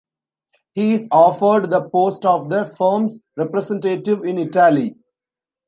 [0.73, 4.95] He is offered the post of the firm's representative in Italy.